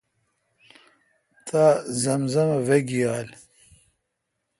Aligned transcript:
تا 1.45 1.61
آب 1.81 1.81
زمزم 2.01 2.49
وئ 2.67 2.81
گیال۔ 2.89 3.29